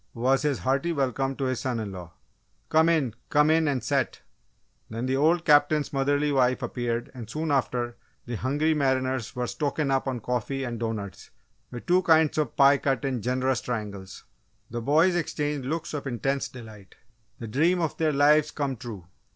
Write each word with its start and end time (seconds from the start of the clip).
was 0.15 0.41
his 0.41 0.57
hearty 0.57 0.91
welcome 0.91 1.35
to 1.35 1.43
his 1.43 1.59
son 1.59 1.79
in 1.79 1.91
law. 1.91 2.11
"Come 2.69 2.89
in 2.89 3.13
come 3.29 3.51
in 3.51 3.67
and 3.67 3.83
set!" 3.83 4.21
Then 4.89 5.05
the 5.05 5.15
old 5.15 5.45
Captain's 5.45 5.93
motherly 5.93 6.31
wife 6.31 6.63
appeared 6.63 7.11
and 7.13 7.29
soon 7.29 7.51
after, 7.51 7.97
the 8.25 8.33
hungry 8.33 8.73
mariners 8.73 9.35
were 9.35 9.45
"stokin' 9.45 9.91
up" 9.91 10.07
on 10.07 10.19
coffee 10.19 10.63
and 10.63 10.79
doughnuts, 10.79 11.29
with 11.69 11.85
two 11.85 12.01
kinds 12.01 12.39
of 12.39 12.55
pie 12.55 12.79
cut 12.79 13.05
in 13.05 13.21
generous 13.21 13.61
triangles. 13.61 14.23
The 14.71 14.81
boys 14.81 15.15
exchanged 15.15 15.67
looks 15.67 15.93
of 15.93 16.07
intense 16.07 16.47
delight 16.47 16.95
the 17.37 17.47
dream 17.47 17.79
of 17.79 17.95
their 17.97 18.11
lives 18.11 18.49
come 18.49 18.77
true! 18.77 19.05